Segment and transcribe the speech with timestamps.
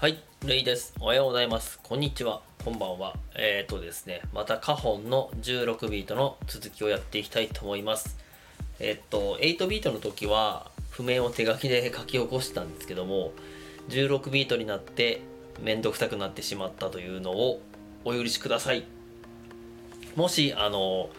[0.00, 0.94] はい、レイです。
[0.98, 1.78] おはようございます。
[1.82, 2.40] こんにちは。
[2.64, 3.16] こんばんは。
[3.34, 8.16] えーとですね、またカホンの16ビートの続きをやっていきたいと思います。
[8.78, 13.32] えっと、8ビートの時は譜面を手書きで書き起こしたんですけども、
[13.90, 15.20] 16ビートになって
[15.60, 17.60] めんどくさくなってしまったというのを
[18.06, 18.84] お許しください。
[20.16, 21.10] もし、あの、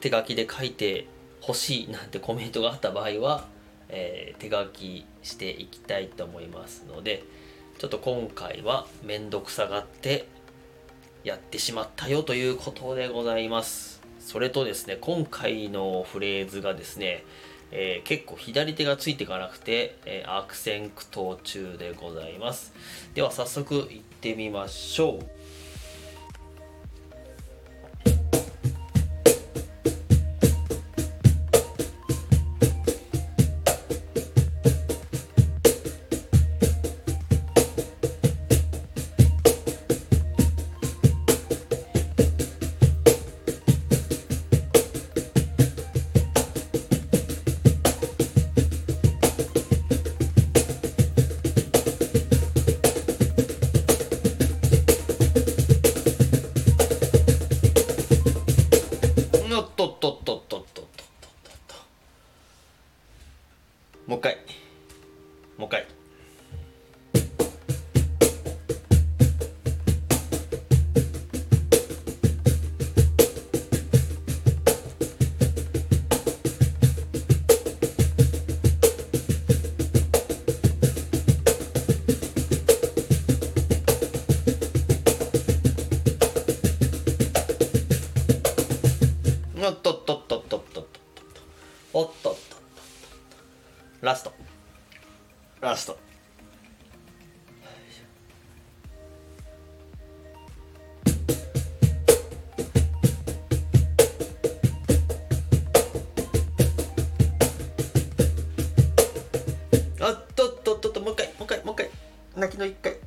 [0.00, 1.06] 手書きで書いて
[1.40, 3.46] ほしいなんてコメントがあった場合は、
[3.88, 7.24] えー手書きしていきたいと思いますので
[7.78, 10.26] ちょっと今回はめんどくさがって
[11.22, 14.02] やってしまったよということでございます。
[14.18, 17.24] それとですね今回のフレーズがですね、
[17.70, 22.74] えー結構左手がついていかなくて、えー悪戦苦闘中でございます。
[23.14, 23.86] では早速行っ
[24.20, 25.37] てみましょう。
[65.58, 65.86] もう一回。
[89.60, 91.40] おっとっとっとっとっとっとっと
[91.92, 92.56] おっとっとっとっとっと。
[94.00, 94.47] ラスト。
[95.60, 95.98] ラスト。
[110.00, 111.90] あっとっとっとっともう一回もう一回もう一回。
[112.36, 112.97] 泣きの一回。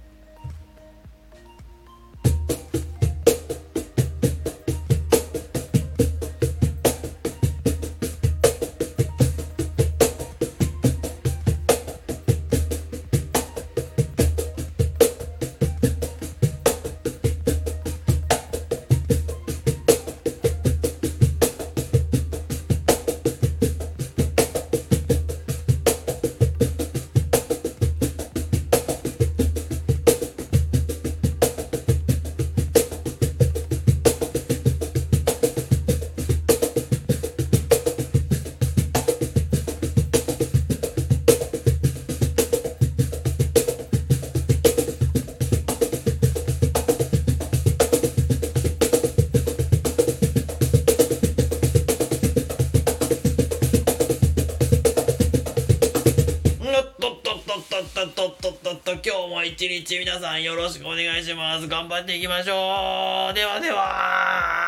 [57.94, 61.68] とっとっとっとっとっとっとっと今日も一日皆さんよろしくお願いします。
[61.68, 63.34] 頑張っていきましょう。
[63.34, 64.61] ではでは。